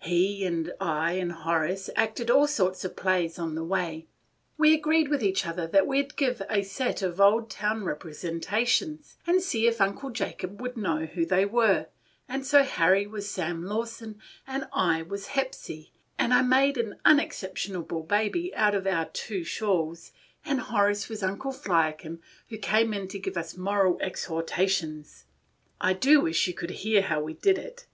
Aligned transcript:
He 0.00 0.44
and 0.44 0.72
I 0.80 1.12
and 1.12 1.30
Horace 1.30 1.88
acted 1.94 2.32
all 2.32 2.48
sorts 2.48 2.84
of 2.84 2.96
plays 2.96 3.38
on 3.38 3.54
the 3.54 3.62
way. 3.62 4.08
We 4.56 4.74
agreed 4.74 5.06
with 5.06 5.22
each 5.22 5.46
other 5.46 5.68
that 5.68 5.86
we 5.86 6.02
'd 6.02 6.16
give 6.16 6.42
a 6.50 6.64
set 6.64 7.00
of 7.00 7.20
Oldtown 7.20 7.84
representations, 7.84 9.18
and 9.24 9.40
see 9.40 9.68
if 9.68 9.80
Uncle 9.80 10.10
Jacob 10.10 10.60
would 10.60 10.76
know 10.76 11.04
who 11.06 11.24
they 11.24 11.44
were, 11.44 11.86
and 12.28 12.44
so 12.44 12.64
Harry 12.64 13.06
was 13.06 13.30
Sam 13.30 13.66
Lawson 13.66 14.18
and 14.48 14.66
I 14.72 15.02
was 15.02 15.28
Hepsy, 15.28 15.92
and 16.18 16.34
I 16.34 16.42
made 16.42 16.76
an 16.76 16.96
unexceptionable 17.04 18.02
baby 18.02 18.52
out 18.56 18.74
of 18.74 18.84
our 18.84 19.04
two 19.04 19.44
shawls, 19.44 20.10
and 20.44 20.58
Horace 20.58 21.08
was 21.08 21.22
Uncle 21.22 21.52
Fliakim 21.52 22.18
come 22.62 22.92
in 22.94 23.06
to 23.06 23.18
give 23.20 23.36
us 23.36 23.56
moral 23.56 23.96
exhortations. 24.00 25.22
I 25.80 25.92
do 25.92 26.20
wish 26.22 26.48
you 26.48 26.52
could 26.54 26.70
hear 26.82 27.00
how 27.02 27.20
we 27.22 27.34
did 27.34 27.58
it. 27.58 27.86